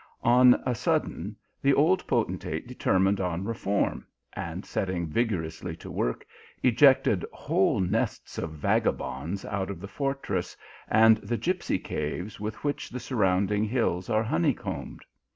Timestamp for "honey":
14.23-14.55